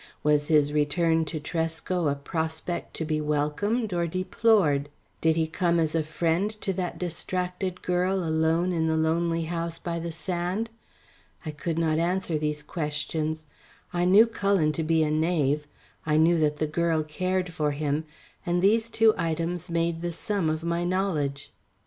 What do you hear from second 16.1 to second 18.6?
knew that the girl cared for him, and